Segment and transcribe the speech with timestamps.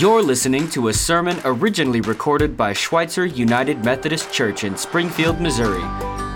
[0.00, 5.84] You're listening to a sermon originally recorded by Schweitzer United Methodist Church in Springfield, Missouri.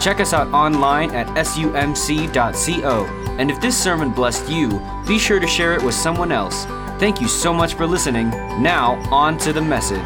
[0.01, 3.05] Check us out online at sumc.co.
[3.37, 6.67] And if this sermon blessed you, be sure to share it with someone else.
[7.01, 8.30] Thank you so much for listening.
[8.62, 9.98] Now, on to the message.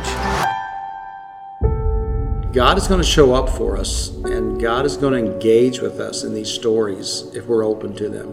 [2.54, 6.00] God is going to show up for us, and God is going to engage with
[6.00, 8.30] us in these stories if we're open to them.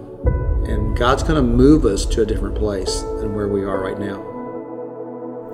[0.66, 4.00] And God's going to move us to a different place than where we are right
[4.00, 4.29] now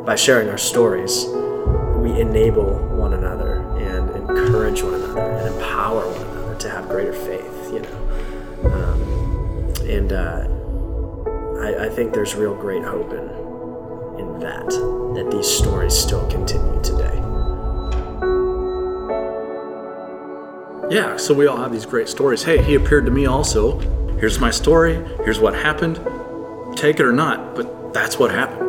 [0.05, 1.25] by sharing our stories,
[1.97, 7.13] we enable one another and encourage one another and empower one another to have greater
[7.13, 8.05] faith, you know.
[8.71, 10.47] Um, and uh,
[11.59, 14.69] I, I, think there's real great hope in, in that,
[15.15, 17.21] that these stories still continue today.
[20.89, 22.43] Yeah, so we all have these great stories.
[22.43, 23.79] Hey, he appeared to me also.
[24.19, 24.95] Here's my story.
[25.23, 25.95] Here's what happened.
[26.77, 28.64] Take it or not, but that's what happened.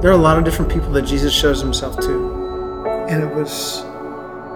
[0.00, 2.86] There are a lot of different people that Jesus shows himself to.
[3.08, 3.80] And it was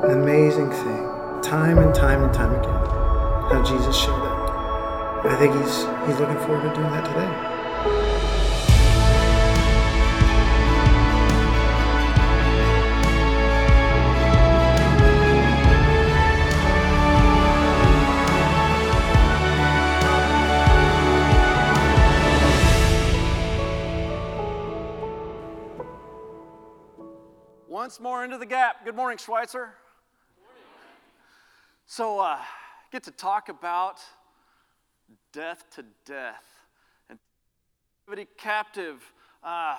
[0.04, 2.70] an amazing thing, time and time and time again,
[3.50, 5.24] how Jesus showed up.
[5.24, 7.51] I think he's, he's looking forward to doing that today.
[28.84, 29.70] Good morning, Schweitzer.
[30.34, 30.62] Good morning.
[31.86, 32.38] So, uh,
[32.90, 34.00] get to talk about
[35.32, 36.44] death to death
[37.08, 37.18] and
[38.06, 39.12] captivity captive.
[39.44, 39.76] Uh,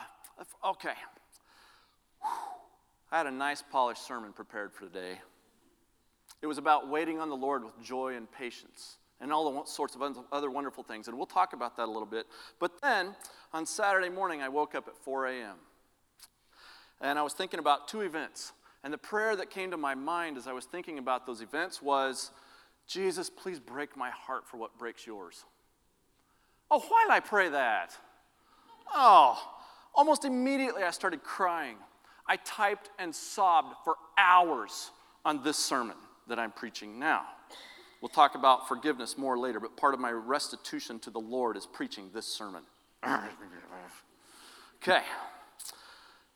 [0.63, 0.93] okay.
[3.11, 5.19] I had a nice polished sermon prepared for today.
[6.41, 9.95] It was about waiting on the Lord with joy and patience and all the sorts
[9.95, 10.01] of
[10.31, 11.09] other wonderful things.
[11.09, 12.25] And we'll talk about that a little bit.
[12.57, 13.15] But then
[13.51, 15.57] on Saturday morning, I woke up at 4 a.m
[17.03, 18.53] and I was thinking about two events.
[18.83, 21.81] And the prayer that came to my mind as I was thinking about those events
[21.81, 22.31] was,
[22.88, 25.45] Jesus, please break my heart for what breaks yours.
[26.69, 27.95] Oh, why did I pray that?
[28.93, 29.41] Oh,
[29.95, 31.77] almost immediately I started crying.
[32.27, 34.91] I typed and sobbed for hours
[35.25, 37.23] on this sermon that I'm preaching now.
[38.01, 41.66] We'll talk about forgiveness more later, but part of my restitution to the Lord is
[41.66, 42.63] preaching this sermon.
[44.81, 45.03] okay.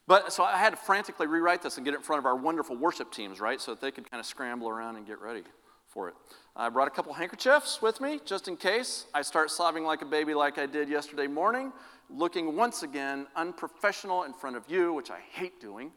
[0.07, 2.35] But so I had to frantically rewrite this and get it in front of our
[2.35, 3.59] wonderful worship teams, right?
[3.59, 5.43] So that they could kind of scramble around and get ready
[5.87, 6.15] for it.
[6.55, 10.05] I brought a couple handkerchiefs with me just in case I start sobbing like a
[10.05, 11.73] baby like I did yesterday morning,
[12.09, 15.91] looking once again unprofessional in front of you, which I hate doing.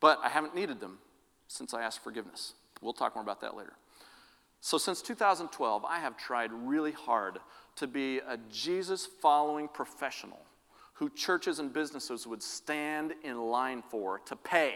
[0.00, 0.98] But I haven't needed them
[1.48, 2.54] since I asked forgiveness.
[2.82, 3.72] We'll talk more about that later.
[4.60, 7.38] So, since 2012, I have tried really hard
[7.76, 10.40] to be a Jesus following professional
[10.98, 14.74] who churches and businesses would stand in line for to pay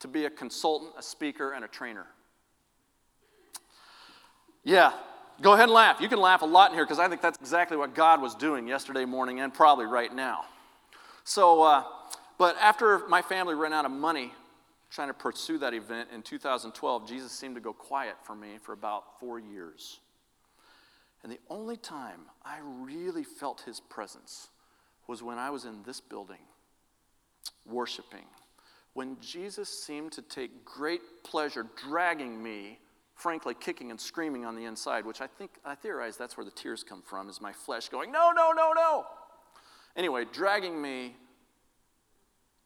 [0.00, 2.06] to be a consultant, a speaker, and a trainer.
[4.62, 4.92] Yeah,
[5.40, 6.00] go ahead and laugh.
[6.00, 8.34] You can laugh a lot in here because I think that's exactly what God was
[8.34, 10.44] doing yesterday morning and probably right now.
[11.24, 11.84] So, uh,
[12.36, 14.32] but after my family ran out of money
[14.90, 18.72] trying to pursue that event in 2012, Jesus seemed to go quiet for me for
[18.72, 20.00] about four years.
[21.22, 24.48] And the only time I really felt his presence
[25.08, 26.38] was when I was in this building
[27.64, 28.24] worshiping,
[28.94, 32.78] when Jesus seemed to take great pleasure dragging me,
[33.14, 36.50] frankly, kicking and screaming on the inside, which I think, I theorize that's where the
[36.50, 39.04] tears come from, is my flesh going, no, no, no, no.
[39.96, 41.16] Anyway, dragging me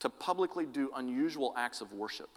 [0.01, 2.31] to publicly do unusual acts of worship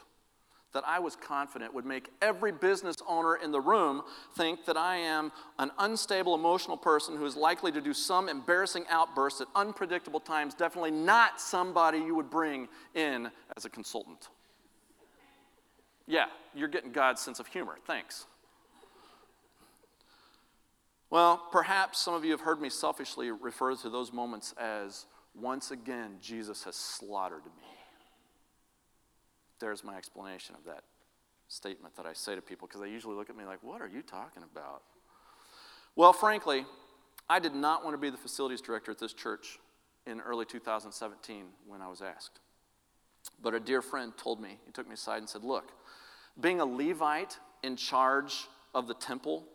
[0.74, 4.02] that I was confident would make every business owner in the room
[4.36, 8.86] think that I am an unstable emotional person who is likely to do some embarrassing
[8.90, 14.30] outbursts at unpredictable times, definitely not somebody you would bring in as a consultant.
[16.08, 17.78] Yeah, you're getting God's sense of humor.
[17.86, 18.26] Thanks.
[21.10, 25.06] Well, perhaps some of you have heard me selfishly refer to those moments as
[25.36, 27.83] once again, Jesus has slaughtered me
[29.64, 30.84] there's my explanation of that
[31.48, 33.88] statement that I say to people because they usually look at me like, What are
[33.88, 34.82] you talking about?
[35.96, 36.66] Well, frankly,
[37.30, 39.60] I did not want to be the facilities director at this church
[40.06, 42.42] in early 2017 when I was asked.
[43.42, 45.72] But a dear friend told me, he took me aside and said, Look,
[46.42, 49.46] being a Levite in charge of the temple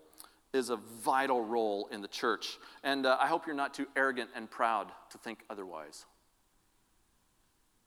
[0.54, 2.56] is a vital role in the church.
[2.82, 6.06] And uh, I hope you're not too arrogant and proud to think otherwise.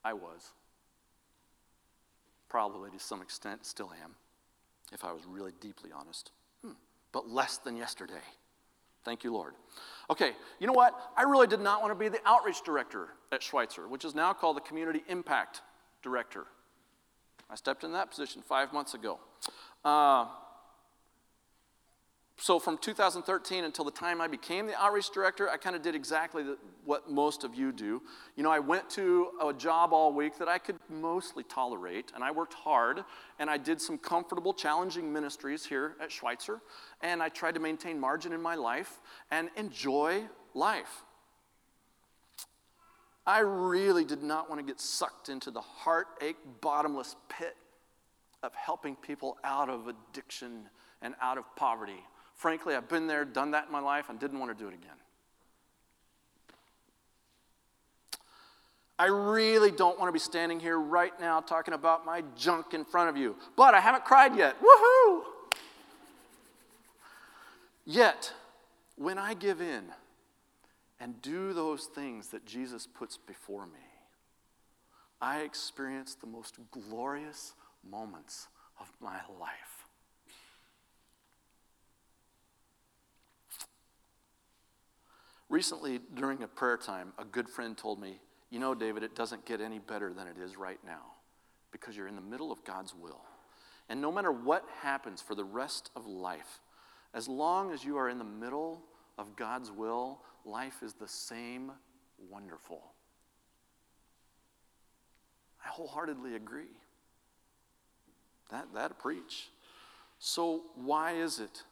[0.04, 0.52] I was.
[2.52, 4.14] Probably to some extent still am,
[4.92, 6.32] if I was really deeply honest.
[6.62, 6.74] Hmm.
[7.14, 8.26] But less than yesterday.
[9.06, 9.54] Thank you, Lord.
[10.10, 10.94] Okay, you know what?
[11.16, 14.34] I really did not want to be the outreach director at Schweitzer, which is now
[14.34, 15.62] called the Community Impact
[16.04, 16.46] Director.
[17.50, 19.18] I stepped in that position five months ago.
[19.86, 20.26] Uh,
[22.42, 25.94] so from 2013 until the time I became the outreach director, I kind of did
[25.94, 28.02] exactly the, what most of you do.
[28.36, 32.24] You know, I went to a job all week that I could mostly tolerate, and
[32.24, 33.04] I worked hard,
[33.38, 36.62] and I did some comfortable, challenging ministries here at Schweitzer,
[37.02, 39.00] and I tried to maintain margin in my life
[39.30, 40.24] and enjoy
[40.56, 41.04] life.
[43.28, 47.56] I really did not want to get sucked into the heartache, bottomless pit
[48.42, 50.70] of helping people out of addiction
[51.04, 52.04] and out of poverty
[52.42, 54.74] Frankly, I've been there, done that in my life, and didn't want to do it
[54.74, 54.98] again.
[58.98, 62.84] I really don't want to be standing here right now talking about my junk in
[62.84, 64.56] front of you, but I haven't cried yet.
[64.60, 65.22] Woohoo!
[67.86, 68.34] Yet,
[68.96, 69.84] when I give in
[71.00, 73.86] and do those things that Jesus puts before me,
[75.22, 77.54] I experience the most glorious
[77.88, 78.48] moments
[78.80, 79.81] of my life.
[85.52, 89.46] Recently, during a prayer time, a good friend told me, You know, David, it doesn't
[89.46, 91.02] get any better than it is right now
[91.74, 93.20] because you're in the middle of God's will.
[93.90, 96.62] And no matter what happens for the rest of life,
[97.14, 98.82] as long as you are in the middle
[99.18, 101.74] of God's will, life is the same
[102.30, 102.94] wonderful.
[105.66, 106.78] I wholeheartedly agree.
[108.52, 109.50] That, that preach.
[110.18, 111.64] So, why is it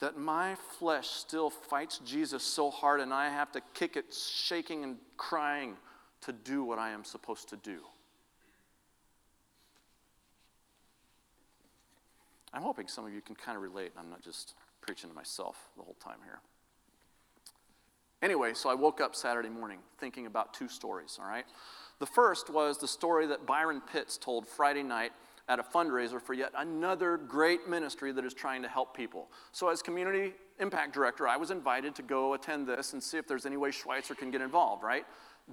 [0.00, 4.84] that my flesh still fights Jesus so hard and I have to kick it, shaking
[4.84, 5.76] and crying
[6.22, 7.78] to do what I am supposed to do.
[12.52, 13.92] I'm hoping some of you can kind of relate.
[13.98, 16.40] I'm not just preaching to myself the whole time here.
[18.22, 21.44] Anyway, so I woke up Saturday morning thinking about two stories, all right?
[21.98, 25.12] The first was the story that Byron Pitts told Friday night
[25.48, 29.28] at a fundraiser for yet another great ministry that is trying to help people.
[29.52, 33.28] So, as community impact director, I was invited to go attend this and see if
[33.28, 35.04] there's any way Schweitzer can get involved, right?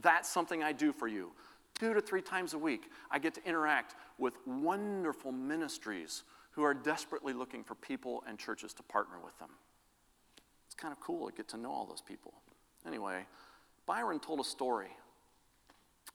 [0.02, 1.32] That's something I do for you.
[1.80, 6.74] Two to three times a week, I get to interact with wonderful ministries who are
[6.74, 9.50] desperately looking for people and churches to partner with them.
[10.68, 12.34] It's kind of cool to get to know all those people.
[12.86, 13.26] Anyway,
[13.86, 14.90] Byron told a story.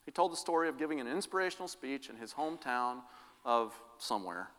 [0.04, 3.00] He told the story of giving an inspirational speech in his hometown
[3.48, 4.50] of somewhere.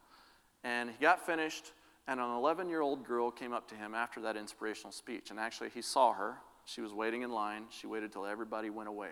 [0.64, 1.72] And he got finished,
[2.08, 5.30] and an 11 year old girl came up to him after that inspirational speech.
[5.30, 6.38] And actually, he saw her.
[6.66, 7.66] She was waiting in line.
[7.70, 9.12] She waited till everybody went away.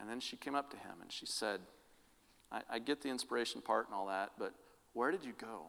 [0.00, 1.60] And then she came up to him and she said,
[2.50, 4.52] I, I get the inspiration part and all that, but
[4.94, 5.66] where did you go?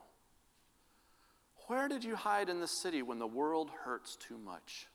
[1.67, 4.87] Where did you hide in the city when the world hurts too much?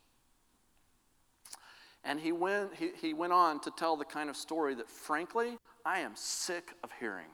[2.02, 5.58] And he went, he, he went on to tell the kind of story that, frankly,
[5.84, 7.28] I am sick of hearing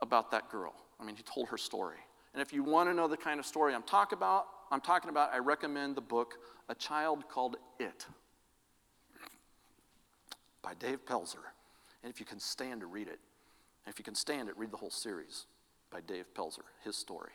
[0.00, 0.74] about that girl.
[1.00, 1.98] I mean, he told her story.
[2.32, 5.10] And if you want to know the kind of story I'm talk about, I'm talking
[5.10, 6.34] about, I recommend the book
[6.68, 8.06] A Child Called It
[10.62, 11.44] by Dave Pelzer.
[12.02, 13.20] And if you can stand to read it,
[13.84, 15.46] and if you can stand it, read the whole series
[15.90, 17.32] by Dave Pelzer, his story.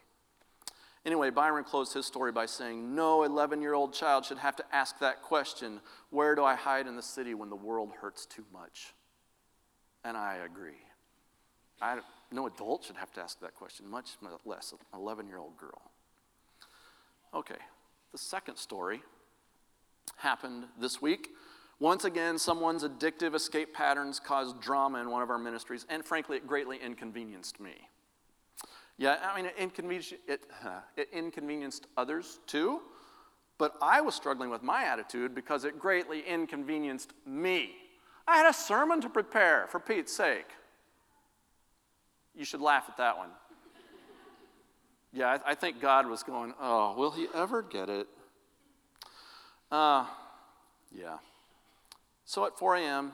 [1.06, 4.66] Anyway, Byron closed his story by saying, No 11 year old child should have to
[4.72, 5.80] ask that question
[6.12, 8.94] where do I hide in the city when the world hurts too much?
[10.04, 10.84] And I agree.
[11.82, 12.00] I,
[12.32, 14.12] no adult should have to ask that question, much
[14.46, 15.92] less an 11 year old girl.
[17.34, 17.60] Okay,
[18.12, 19.02] the second story
[20.18, 21.30] happened this week.
[21.80, 26.38] Once again, someone's addictive escape patterns caused drama in one of our ministries, and frankly,
[26.38, 27.72] it greatly inconvenienced me.
[28.98, 30.46] Yeah, I mean, it inconvenienced, it,
[30.96, 32.82] it inconvenienced others too,
[33.58, 37.72] but I was struggling with my attitude because it greatly inconvenienced me.
[38.28, 40.48] I had a sermon to prepare, for Pete's sake.
[42.36, 43.30] You should laugh at that one.
[45.14, 48.08] Yeah, I, I think God was going, oh, will he ever get it?
[49.70, 50.06] Uh,
[50.92, 51.18] yeah.
[52.26, 53.12] So at 4 a.m.,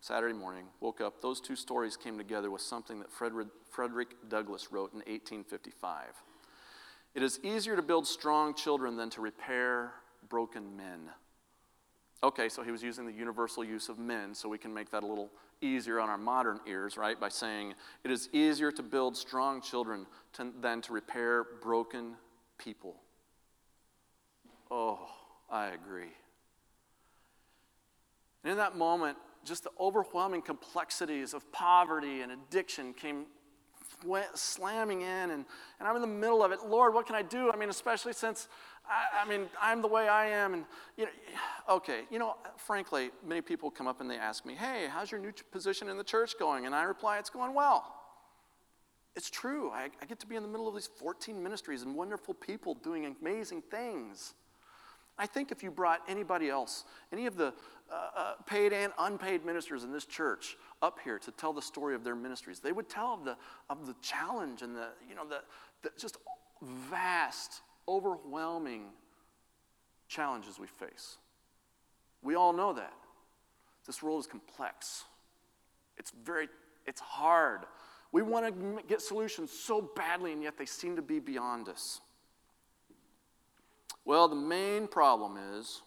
[0.00, 4.68] Saturday morning, woke up, those two stories came together with something that Frederick, Frederick Douglass
[4.70, 6.04] wrote in 1855.
[7.14, 9.92] It is easier to build strong children than to repair
[10.28, 11.10] broken men.
[12.22, 15.02] Okay, so he was using the universal use of men, so we can make that
[15.02, 15.30] a little
[15.62, 17.18] easier on our modern ears, right?
[17.18, 17.74] By saying
[18.04, 22.14] it is easier to build strong children to, than to repair broken
[22.58, 22.96] people.
[24.70, 24.98] Oh,
[25.50, 26.12] I agree.
[28.44, 33.26] And in that moment, just the overwhelming complexities of poverty and addiction came
[34.34, 35.44] slamming in, and,
[35.78, 36.60] and I'm in the middle of it.
[36.66, 37.50] Lord, what can I do?
[37.50, 38.48] I mean, especially since,
[38.90, 40.54] I, I mean, I'm the way I am.
[40.54, 40.64] And,
[40.96, 41.10] you know,
[41.76, 45.20] okay, you know, frankly, many people come up and they ask me, hey, how's your
[45.20, 46.66] new position in the church going?
[46.66, 47.96] And I reply, it's going well.
[49.16, 49.70] It's true.
[49.70, 52.74] I, I get to be in the middle of these 14 ministries and wonderful people
[52.74, 54.34] doing amazing things.
[55.18, 57.52] I think if you brought anybody else, any of the
[57.92, 61.94] uh, uh, paid and unpaid ministers in this church up here to tell the story
[61.94, 63.36] of their ministries, they would tell of the,
[63.68, 65.40] of the challenge and the, you know, the,
[65.82, 66.16] the just
[66.62, 68.86] vast, overwhelming
[70.08, 71.18] challenges we face.
[72.22, 72.92] We all know that.
[73.86, 75.04] This world is complex.
[75.96, 76.48] It's very,
[76.86, 77.60] it's hard.
[78.12, 82.00] We want to get solutions so badly, and yet they seem to be beyond us.
[84.04, 85.82] Well, the main problem is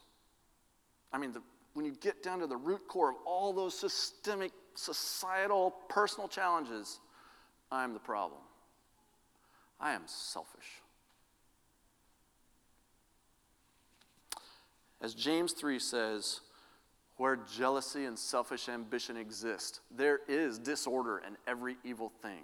[1.14, 1.42] I mean, the,
[1.76, 7.00] when you get down to the root core of all those systemic, societal, personal challenges,
[7.72, 8.42] I'm the problem.
[9.80, 10.82] I am selfish.
[15.04, 16.40] As James 3 says,
[17.18, 22.44] where jealousy and selfish ambition exist, there is disorder and every evil thing.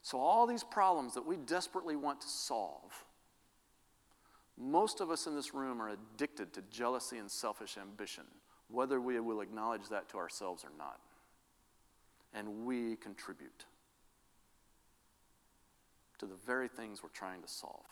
[0.00, 3.04] So, all these problems that we desperately want to solve,
[4.56, 8.24] most of us in this room are addicted to jealousy and selfish ambition,
[8.68, 10.98] whether we will acknowledge that to ourselves or not.
[12.32, 13.66] And we contribute
[16.18, 17.84] to the very things we're trying to solve.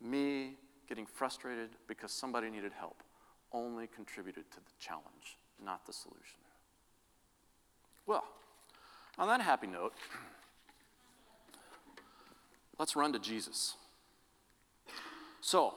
[0.00, 0.56] Me
[0.90, 3.02] getting frustrated because somebody needed help
[3.52, 6.40] only contributed to the challenge, not the solution.
[8.06, 8.24] Well,
[9.16, 9.94] on that happy note,
[12.78, 13.76] let's run to Jesus.
[15.40, 15.74] So,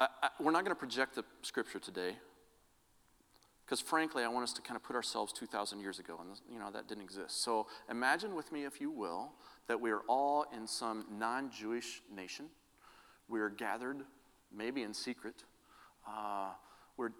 [0.00, 2.16] I, I, we're not going to project the scripture today
[3.64, 6.58] because frankly i want us to kind of put ourselves 2000 years ago and you
[6.58, 9.32] know that didn't exist so imagine with me if you will
[9.66, 12.46] that we are all in some non-jewish nation
[13.28, 13.98] we are gathered
[14.54, 15.44] maybe in secret
[16.06, 16.50] uh,
[16.96, 17.10] we're,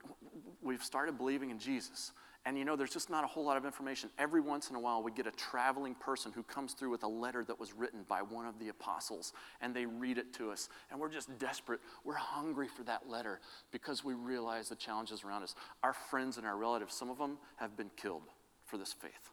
[0.62, 2.12] we've started believing in jesus
[2.49, 4.09] and you know, there's just not a whole lot of information.
[4.19, 7.09] Every once in a while, we get a traveling person who comes through with a
[7.09, 10.71] letter that was written by one of the apostles, and they read it to us.
[10.91, 11.81] And we're just desperate.
[12.05, 15.55] We're hungry for that letter because we realize the challenges around us.
[15.83, 18.23] Our friends and our relatives, some of them have been killed
[18.65, 19.31] for this faith,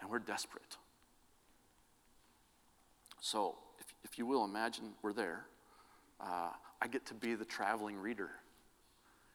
[0.00, 0.76] and we're desperate.
[3.20, 5.46] So, if, if you will, imagine we're there.
[6.20, 6.50] Uh,
[6.82, 8.30] I get to be the traveling reader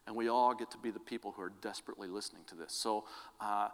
[0.07, 2.73] and we all get to be the people who are desperately listening to this.
[2.73, 3.05] So
[3.41, 3.69] uh,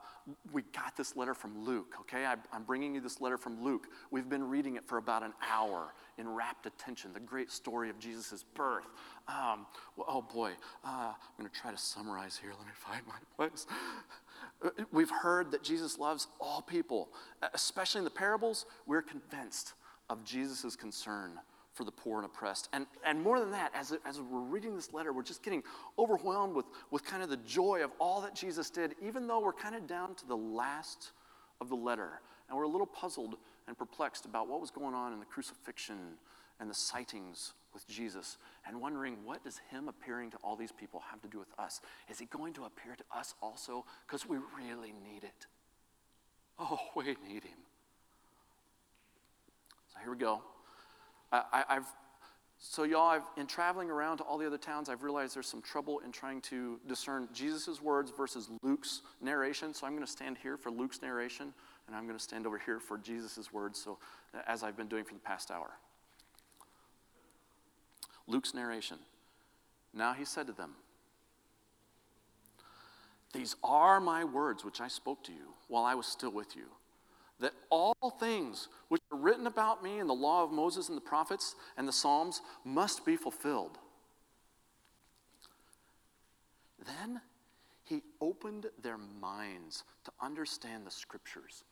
[0.54, 2.26] we got this letter from Luke, okay?
[2.26, 3.88] I, am bringing you this letter from Luke.
[4.12, 8.00] We've been reading it for about an hour in rapt attention, the great story of
[8.00, 8.86] Jesus' birth.
[9.28, 9.66] Um,
[9.98, 10.52] well, oh boy,
[10.86, 12.52] uh, I'm going to try to summarize here.
[12.58, 13.68] Let me find my place.
[14.64, 17.10] Uh, we've heard that Jesus loves all people,
[17.54, 18.66] especially in the parables.
[18.86, 19.74] We're convinced
[20.10, 21.40] of Jesus' concern
[21.74, 22.70] for the poor and oppressed.
[22.74, 25.64] And, and more than that, as, as we're reading this letter, we're just getting
[25.98, 29.54] overwhelmed with, with kind of the joy of all that Jesus did, even though we're
[29.54, 31.12] kind of down to the last
[31.62, 32.22] of the letter.
[32.50, 33.36] And we're a little puzzled
[33.68, 35.98] and perplexed about what was going on in the crucifixion
[36.60, 38.38] and the sightings with Jesus
[38.68, 41.80] and wondering what does him appearing to all these people have to do with us?
[42.10, 43.86] Is he going to appear to us also?
[44.06, 45.48] Because we really need it.
[46.60, 47.60] Oh, we need him.
[49.94, 50.42] So here we go.
[51.32, 51.88] I, have
[52.64, 55.64] so y'all, I've, in traveling around to all the other towns, I've realized there's some
[55.64, 59.74] trouble in trying to discern Jesus' words versus Luke's narration.
[59.74, 61.54] So I'm going to stand here for Luke's narration,
[61.88, 63.82] and I'm going to stand over here for Jesus' words.
[63.82, 63.98] So
[64.46, 65.72] as I've been doing for the past hour.
[68.28, 69.00] Luke's narration.
[69.92, 70.76] Now he said to them,
[73.34, 76.68] These are my words which I spoke to you while I was still with you
[77.42, 81.02] that all things which are written about me in the law of Moses and the
[81.02, 83.78] prophets and the Psalms must be fulfilled.
[86.86, 87.22] Then
[87.84, 91.64] he opened their minds to understand the scriptures.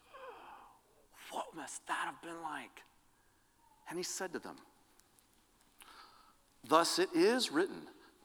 [1.31, 2.81] What must that have been like?
[3.89, 4.57] And he said to them,
[6.67, 7.83] Thus it is written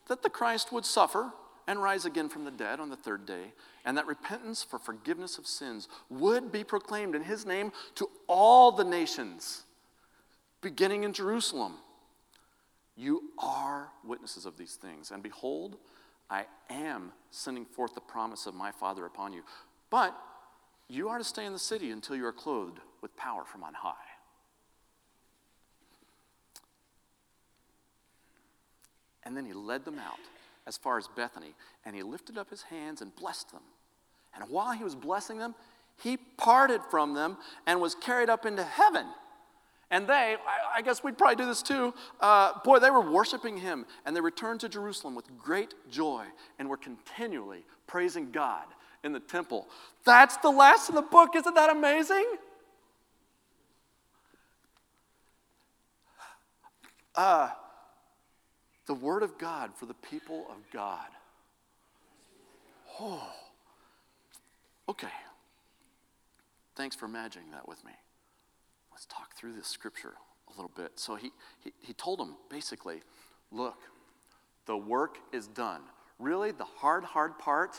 [0.09, 1.33] that the Christ would suffer
[1.67, 3.53] and rise again from the dead on the third day,
[3.85, 8.73] and that repentance for forgiveness of sins would be proclaimed in his name to all
[8.73, 9.65] the nations,
[10.61, 11.75] beginning in Jerusalem.
[12.97, 15.77] You are witnesses of these things, and behold,
[16.31, 19.43] I am sending forth the promise of my Father upon you.
[19.91, 20.17] But
[20.89, 23.75] you are to stay in the city until you are clothed with power from on
[23.75, 23.95] high.
[29.25, 30.21] And then he led them out
[30.67, 31.55] as far as Bethany,
[31.85, 33.63] and he lifted up his hands and blessed them.
[34.35, 35.55] And while he was blessing them,
[36.03, 39.07] He parted from them and was carried up into heaven.
[39.91, 40.37] And they,
[40.75, 43.87] I, guess we'd probably do this too, uh, boy, they were worshiping him.
[44.05, 46.25] And they returned to Jerusalem with great joy
[46.59, 48.65] and were continually praising God
[49.05, 49.69] in the temple.
[50.05, 51.37] That's the last of the book.
[51.37, 52.25] Isn't that amazing?
[57.15, 57.51] Uh,
[58.87, 61.09] the Word of God for the people of God.
[63.01, 63.33] Oh,
[64.89, 65.09] okay.
[66.77, 67.93] Thanks for imagining that with me.
[68.93, 70.15] Let's talk through this scripture
[70.49, 70.93] a little bit.
[70.97, 73.03] So he, he, he told them basically,
[73.51, 73.79] look,
[74.67, 75.81] the work is done.
[76.19, 77.77] Really, the hard, hard part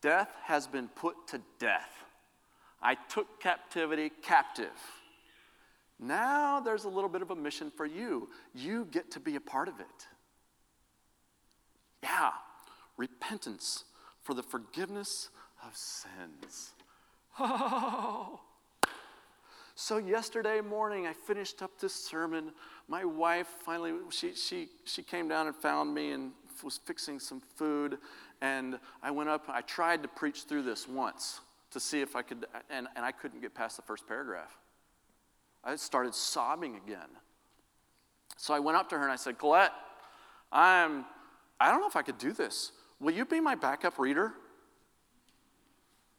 [0.00, 2.04] death has been put to death.
[2.82, 4.68] I took captivity captive.
[6.04, 8.28] Now there's a little bit of a mission for you.
[8.54, 10.06] You get to be a part of it.
[12.02, 12.32] Yeah,
[12.96, 13.84] repentance
[14.22, 15.30] for the forgiveness
[15.64, 16.72] of sins.
[17.38, 18.40] Oh.
[19.76, 22.52] So yesterday morning, I finished up this sermon.
[22.86, 26.30] My wife finally, she, she, she came down and found me and
[26.62, 27.98] was fixing some food.
[28.40, 31.40] And I went up, I tried to preach through this once
[31.72, 34.56] to see if I could, and, and I couldn't get past the first paragraph.
[35.64, 37.08] I started sobbing again.
[38.36, 39.72] So I went up to her and I said, Colette,
[40.52, 41.04] I'm,
[41.58, 42.72] I don't know if I could do this.
[43.00, 44.32] Will you be my backup reader?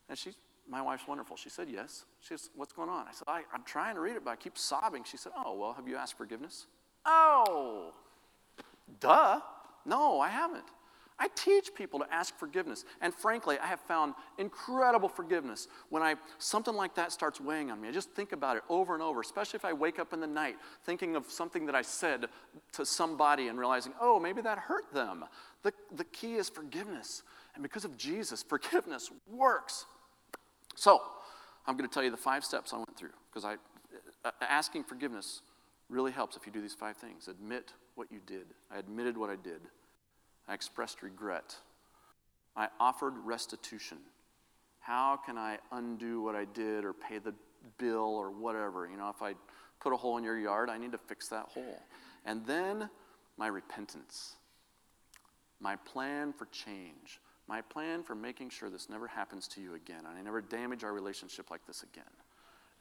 [0.10, 0.32] And she
[0.68, 1.38] my wife's wonderful.
[1.38, 2.06] She said, Yes.
[2.22, 3.08] She says, What's going on?
[3.08, 5.04] I said, I, am trying to read it, but I keep sobbing.
[5.04, 6.66] She said, Oh, well, have you asked forgiveness?
[7.06, 7.94] Oh,
[9.00, 9.40] duh.
[9.86, 10.66] No, I haven't.
[11.18, 12.84] I teach people to ask forgiveness.
[13.02, 17.80] And frankly, I have found incredible forgiveness when I something like that starts weighing on
[17.80, 17.88] me.
[17.88, 20.28] I just think about it over and over, especially if I wake up in the
[20.28, 22.26] night thinking of something that I said
[22.74, 25.24] to somebody and realizing, oh, maybe that hurt them.
[25.64, 27.24] The, the key is forgiveness.
[27.54, 29.86] And because of Jesus, forgiveness works.
[30.76, 31.02] So,
[31.68, 33.56] I'm going to tell you the five steps I went through because I
[34.26, 35.42] uh, asking forgiveness
[35.90, 37.28] really helps if you do these five things.
[37.28, 38.48] Admit what you did.
[38.72, 39.62] I admitted what I did.
[40.48, 41.56] I expressed regret.
[42.56, 43.98] I offered restitution.
[44.80, 47.34] How can I undo what I did or pay the
[47.78, 48.88] bill or whatever?
[48.88, 49.34] You know, if I
[49.80, 51.82] put a hole in your yard, I need to fix that hole.
[52.26, 52.90] And then
[53.38, 54.36] my repentance,
[55.60, 60.04] my plan for change my plan for making sure this never happens to you again
[60.08, 62.04] and I never damage our relationship like this again.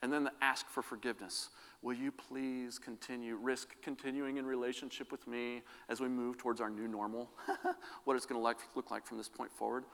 [0.05, 1.49] And then the ask for forgiveness.
[1.81, 6.69] Will you please continue, risk continuing in relationship with me as we move towards our
[6.69, 7.31] new normal?
[8.05, 9.85] what it's going to look like from this point forward?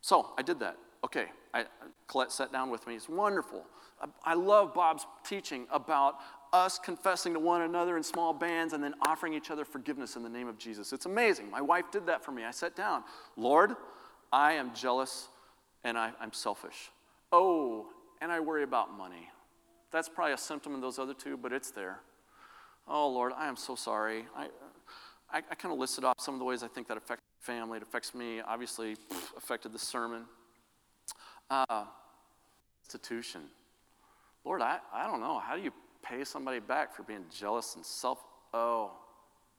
[0.00, 0.76] So I did that.
[1.04, 1.66] Okay, I,
[2.08, 2.96] Colette sat down with me.
[2.96, 3.64] It's wonderful.
[4.02, 6.16] I, I love Bob's teaching about
[6.52, 10.24] us confessing to one another in small bands and then offering each other forgiveness in
[10.24, 10.92] the name of Jesus.
[10.92, 11.48] It's amazing.
[11.48, 12.42] My wife did that for me.
[12.42, 13.04] I sat down.
[13.36, 13.76] Lord,
[14.32, 15.28] I am jealous
[15.84, 16.90] and I, I, am selfish.
[17.30, 17.86] Oh,
[18.24, 19.28] and I worry about money.
[19.92, 22.00] That's probably a symptom of those other two, but it's there.
[22.88, 24.24] Oh, Lord, I am so sorry.
[24.34, 24.46] I,
[25.30, 27.76] I, I kind of listed off some of the ways I think that affects family.
[27.76, 28.96] It affects me, obviously,
[29.36, 30.24] affected the sermon.
[31.50, 31.84] Uh,
[32.82, 33.42] institution.
[34.42, 35.38] Lord, I, I don't know.
[35.38, 38.18] How do you pay somebody back for being jealous and self.
[38.52, 38.92] Oh,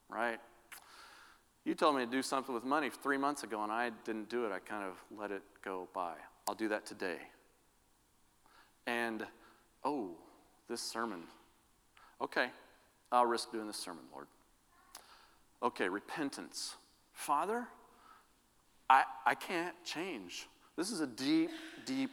[0.09, 0.39] right?
[1.65, 4.45] You told me to do something with money three months ago and I didn't do
[4.45, 4.51] it.
[4.51, 6.13] I kind of let it go by.
[6.47, 7.17] I'll do that today.
[8.87, 9.25] And,
[9.83, 10.11] oh,
[10.69, 11.23] this sermon.
[12.21, 12.49] Okay,
[13.11, 14.27] I'll risk doing this sermon, Lord.
[15.63, 16.75] Okay, repentance.
[17.13, 17.65] Father,
[18.89, 20.47] I, I can't change.
[20.77, 21.49] This is a deep,
[21.85, 22.11] deep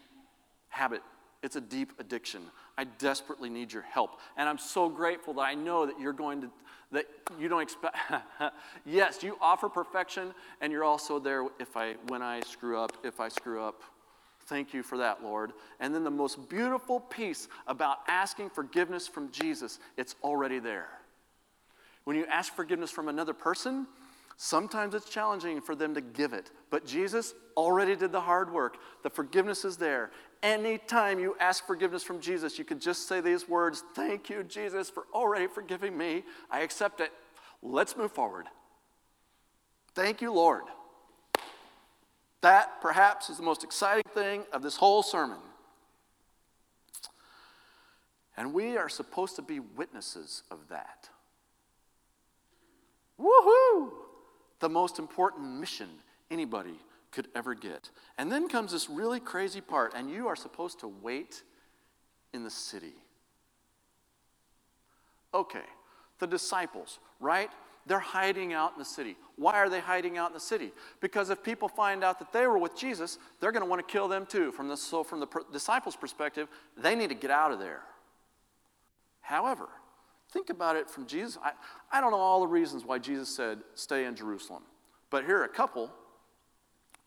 [0.68, 1.02] habit
[1.42, 2.42] it's a deep addiction.
[2.78, 4.20] I desperately need your help.
[4.36, 6.50] And I'm so grateful that I know that you're going to,
[6.92, 7.06] that
[7.38, 7.96] you don't expect,
[8.86, 13.18] yes, you offer perfection and you're also there if I, when I screw up, if
[13.18, 13.82] I screw up.
[14.52, 15.54] Thank you for that, Lord.
[15.80, 20.88] And then the most beautiful piece about asking forgiveness from Jesus, it's already there.
[22.04, 23.86] When you ask forgiveness from another person,
[24.38, 28.78] Sometimes it's challenging for them to give it, but Jesus already did the hard work.
[29.02, 30.10] The forgiveness is there.
[30.42, 34.90] Anytime you ask forgiveness from Jesus, you can just say these words Thank you, Jesus,
[34.90, 36.24] for already forgiving me.
[36.50, 37.12] I accept it.
[37.62, 38.46] Let's move forward.
[39.94, 40.64] Thank you, Lord.
[42.42, 45.38] That perhaps is the most exciting thing of this whole sermon.
[48.36, 51.08] And we are supposed to be witnesses of that.
[53.20, 53.90] Woohoo!
[54.60, 55.88] The most important mission
[56.30, 56.78] anybody
[57.12, 57.90] could ever get.
[58.18, 61.42] And then comes this really crazy part, and you are supposed to wait
[62.32, 62.94] in the city.
[65.34, 65.64] Okay,
[66.18, 67.50] the disciples, right?
[67.86, 69.16] They're hiding out in the city.
[69.36, 70.72] Why are they hiding out in the city?
[71.00, 73.92] Because if people find out that they were with Jesus, they're going to want to
[73.92, 74.52] kill them too.
[74.52, 77.82] From the, so, from the disciples' perspective, they need to get out of there.
[79.20, 79.68] However,
[80.30, 81.38] think about it from Jesus.
[81.42, 81.52] I,
[81.90, 84.62] I don't know all the reasons why Jesus said, stay in Jerusalem,
[85.10, 85.90] but here are a couple.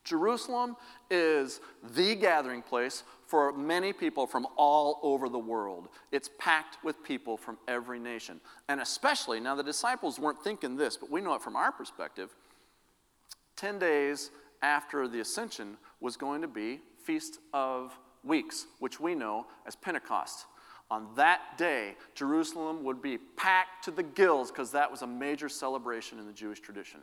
[0.05, 0.77] Jerusalem
[1.09, 1.59] is
[1.95, 5.89] the gathering place for many people from all over the world.
[6.11, 8.39] It's packed with people from every nation.
[8.69, 12.33] And especially, now the disciples weren't thinking this, but we know it from our perspective.
[13.57, 14.29] 10 days
[14.61, 20.45] after the ascension was going to be Feast of Weeks, which we know as Pentecost.
[20.91, 25.49] On that day, Jerusalem would be packed to the gills because that was a major
[25.49, 26.99] celebration in the Jewish tradition.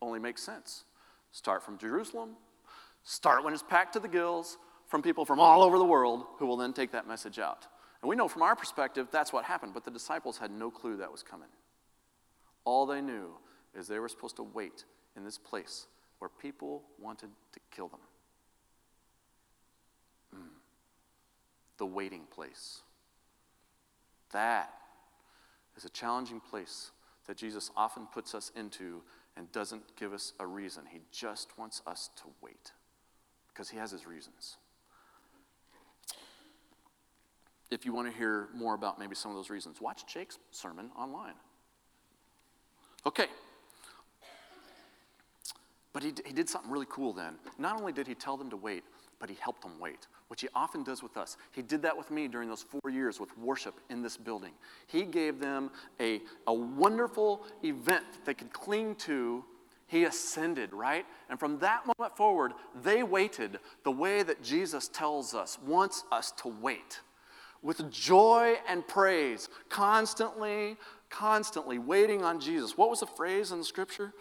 [0.00, 0.84] Only makes sense.
[1.32, 2.36] Start from Jerusalem,
[3.02, 6.46] start when it's packed to the gills, from people from all over the world who
[6.46, 7.66] will then take that message out.
[8.02, 10.98] And we know from our perspective that's what happened, but the disciples had no clue
[10.98, 11.48] that was coming.
[12.64, 13.30] All they knew
[13.74, 14.84] is they were supposed to wait
[15.16, 15.86] in this place
[16.18, 18.00] where people wanted to kill them.
[20.36, 20.48] Mm.
[21.78, 22.82] The waiting place.
[24.32, 24.72] That
[25.76, 26.90] is a challenging place
[27.26, 29.02] that Jesus often puts us into
[29.36, 30.84] and doesn't give us a reason.
[30.90, 32.72] He just wants us to wait
[33.48, 34.56] because he has his reasons
[37.72, 40.90] if you want to hear more about maybe some of those reasons, watch Jake's sermon
[40.96, 41.34] online.
[43.06, 43.26] Okay.
[45.92, 47.34] But he, he did something really cool then.
[47.58, 48.84] Not only did he tell them to wait,
[49.18, 51.36] but he helped them wait, which he often does with us.
[51.52, 54.52] He did that with me during those four years with worship in this building.
[54.88, 59.44] He gave them a, a wonderful event that they could cling to.
[59.86, 61.04] He ascended, right?
[61.28, 62.52] And from that moment forward,
[62.82, 67.00] they waited the way that Jesus tells us, wants us to wait
[67.62, 70.76] with joy and praise, constantly,
[71.10, 72.76] constantly waiting on Jesus.
[72.76, 74.12] What was the phrase in the scripture?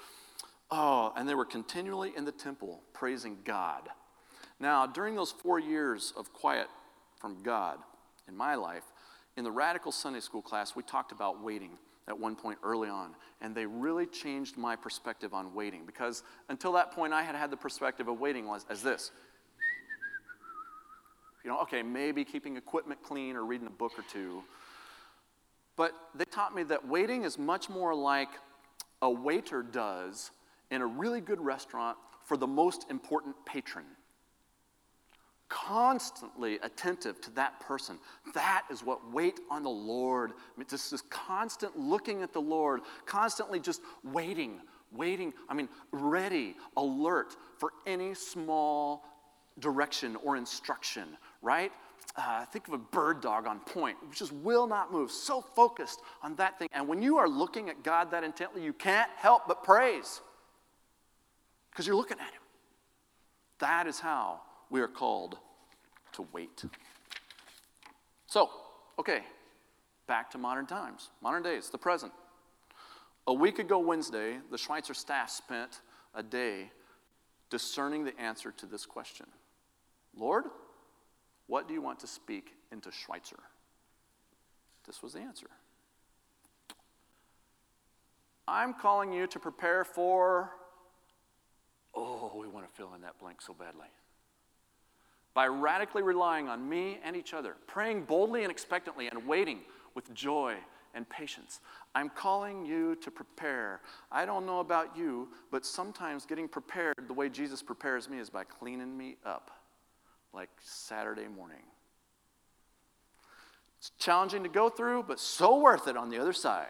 [0.71, 3.89] Oh, and they were continually in the temple praising God.
[4.59, 6.67] Now, during those four years of quiet
[7.19, 7.79] from God
[8.27, 8.83] in my life,
[9.35, 11.71] in the radical Sunday school class, we talked about waiting
[12.07, 16.71] at one point early on, and they really changed my perspective on waiting because until
[16.73, 19.11] that point, I had had the perspective of waiting was as this
[21.43, 24.43] you know, okay, maybe keeping equipment clean or reading a book or two.
[25.75, 28.29] But they taught me that waiting is much more like
[29.01, 30.31] a waiter does
[30.71, 33.85] in a really good restaurant for the most important patron.
[35.49, 37.99] Constantly attentive to that person.
[38.33, 40.31] That is what wait on the Lord.
[40.31, 44.61] I mean, just this constant looking at the Lord, constantly just waiting,
[44.93, 45.33] waiting.
[45.49, 49.03] I mean, ready, alert for any small
[49.59, 51.73] direction or instruction, right?
[52.15, 55.99] Uh, think of a bird dog on point, which just will not move, so focused
[56.23, 56.69] on that thing.
[56.71, 60.21] And when you are looking at God that intently, you can't help but praise
[61.71, 62.41] because you're looking at Him.
[63.59, 65.37] That is how we are called
[66.13, 66.63] to wait.
[68.27, 68.49] So,
[68.99, 69.21] okay,
[70.07, 72.11] back to modern times, modern days, the present.
[73.27, 75.81] A week ago, Wednesday, the Schweitzer staff spent
[76.15, 76.71] a day
[77.49, 79.27] discerning the answer to this question
[80.15, 80.45] Lord,
[81.47, 83.39] what do you want to speak into Schweitzer?
[84.85, 85.47] This was the answer.
[88.47, 90.51] I'm calling you to prepare for.
[91.93, 93.87] Oh, we want to fill in that blank so badly.
[95.33, 99.59] By radically relying on me and each other, praying boldly and expectantly, and waiting
[99.95, 100.55] with joy
[100.93, 101.59] and patience.
[101.95, 103.81] I'm calling you to prepare.
[104.11, 108.29] I don't know about you, but sometimes getting prepared the way Jesus prepares me is
[108.29, 109.51] by cleaning me up
[110.33, 111.63] like Saturday morning.
[113.79, 116.67] It's challenging to go through, but so worth it on the other side.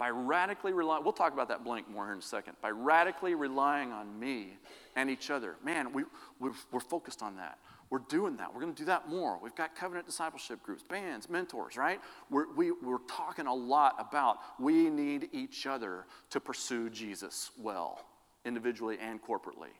[0.00, 2.54] By radically relying, we'll talk about that blank more here in a second.
[2.62, 4.54] By radically relying on me
[4.96, 5.56] and each other.
[5.62, 6.04] Man, we,
[6.38, 7.58] we're, we're focused on that.
[7.90, 8.54] We're doing that.
[8.54, 9.38] We're going to do that more.
[9.42, 12.00] We've got covenant discipleship groups, bands, mentors, right?
[12.30, 18.02] We're, we, we're talking a lot about we need each other to pursue Jesus well,
[18.46, 19.74] individually and corporately.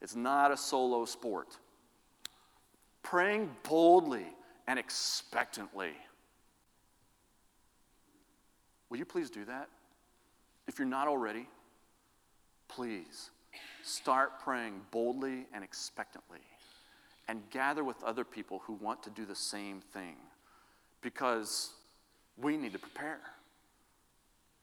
[0.00, 1.56] It's not a solo sport.
[3.02, 4.26] Praying boldly
[4.68, 5.94] and expectantly.
[8.90, 9.68] Will you please do that?
[10.66, 11.46] If you're not already,
[12.68, 13.30] please
[13.82, 16.40] start praying boldly and expectantly
[17.28, 20.16] and gather with other people who want to do the same thing
[21.02, 21.70] because
[22.36, 23.20] we need to prepare.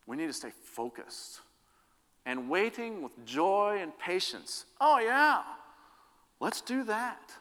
[0.08, 1.42] We need to stay focused
[2.26, 4.66] and waiting with joy and patience.
[4.82, 5.44] Oh, yeah,
[6.40, 7.32] let's do that.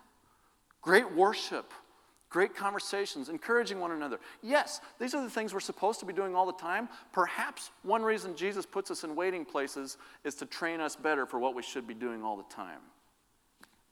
[0.82, 1.72] Great worship,
[2.34, 4.18] great conversations, encouraging one another.
[4.42, 6.88] Yes, these are the things we're supposed to be doing all the time.
[7.12, 11.38] Perhaps one reason Jesus puts us in waiting places is to train us better for
[11.38, 12.80] what we should be doing all the time.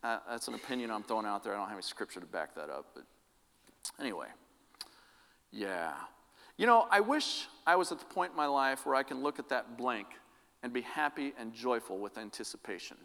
[0.02, 1.54] Uh, that's an opinion I'm throwing out there.
[1.54, 2.86] I don't have any scripture to back that up.
[2.96, 3.04] But
[4.00, 4.26] anyway,
[5.52, 5.92] yeah.
[6.56, 9.22] You know, I wish I was at the point in my life where I can
[9.22, 10.08] look at that blank
[10.64, 12.96] and be happy and joyful with anticipation.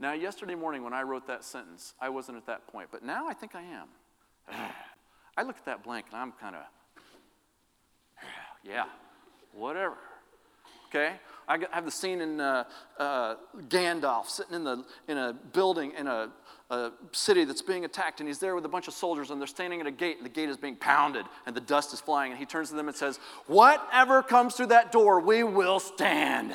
[0.00, 3.28] Now, yesterday morning when I wrote that sentence, I wasn't at that point, but now
[3.28, 3.86] I think I am.
[5.36, 6.62] I look at that blank and I'm kind of,
[8.64, 8.84] yeah,
[9.52, 9.96] whatever.
[10.88, 11.14] Okay?
[11.48, 12.64] I have the scene in uh,
[12.98, 13.36] uh,
[13.68, 16.30] Gandalf sitting in, the, in a building in a,
[16.70, 19.48] a, city that's being attacked, and he's there with a bunch of soldiers, and they're
[19.48, 22.30] standing at a gate, and the gate is being pounded, and the dust is flying,
[22.30, 26.52] and he turns to them and says, Whatever comes through that door, we will stand.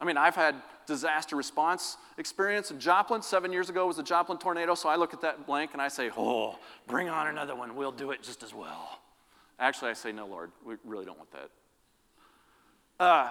[0.00, 0.56] I mean, I've had
[0.88, 3.22] disaster response experience in Joplin.
[3.22, 5.86] Seven years ago was the Joplin tornado, so I look at that blank and I
[5.86, 7.76] say, Oh, bring on another one.
[7.76, 8.98] We'll do it just as well.
[9.60, 11.50] Actually, I say, No, Lord, we really don't want that.
[12.98, 13.30] Uh,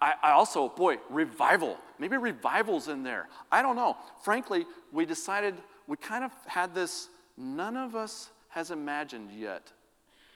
[0.00, 1.76] I, I, also, boy, revival.
[1.98, 3.28] Maybe revival's in there.
[3.50, 3.96] I don't know.
[4.22, 5.56] Frankly, we decided,
[5.88, 9.72] we kind of had this, none of us has imagined yet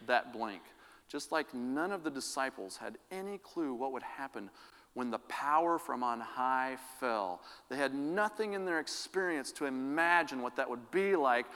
[0.09, 0.63] that blank.
[1.09, 4.51] Just like none of the disciples had any clue what would happen
[4.99, 7.41] when the power from on high fell.
[7.69, 11.47] They had nothing in their experience to imagine what that would be like.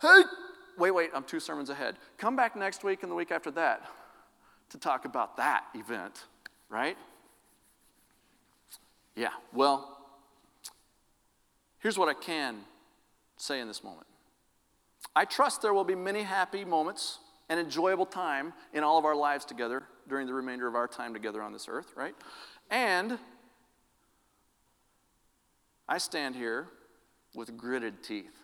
[0.00, 0.22] Hey,
[0.78, 1.96] wait, wait, I'm two sermons ahead.
[2.16, 3.82] Come back next week and the week after that
[4.70, 6.26] to talk about that event,
[6.68, 6.96] right?
[9.16, 9.98] Yeah, well,
[11.80, 12.58] here's what I can
[13.36, 14.06] say in this moment
[15.16, 17.18] I trust there will be many happy moments
[17.48, 21.12] and enjoyable time in all of our lives together during the remainder of our time
[21.12, 22.14] together on this earth, right?
[22.70, 23.18] And
[25.88, 26.68] I stand here
[27.34, 28.34] with gritted teeth.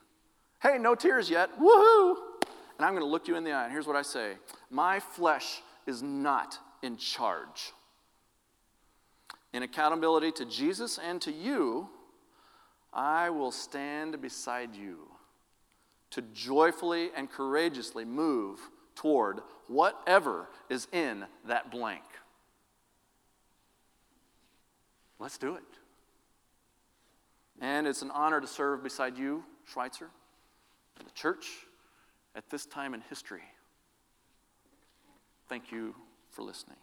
[0.62, 1.50] Hey, no tears yet.
[1.58, 2.14] Woohoo!
[2.76, 4.34] And I'm going to look you in the eye, and here's what I say
[4.70, 7.72] My flesh is not in charge.
[9.52, 11.88] In accountability to Jesus and to you,
[12.92, 15.08] I will stand beside you
[16.10, 18.60] to joyfully and courageously move
[18.94, 22.02] toward whatever is in that blank.
[25.22, 25.62] Let's do it.
[27.60, 30.08] And it's an honor to serve beside you, Schweitzer,
[30.98, 31.46] and the church
[32.34, 33.42] at this time in history.
[35.48, 35.94] Thank you
[36.32, 36.76] for listening.